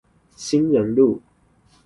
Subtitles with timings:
[0.35, 1.21] 興仁路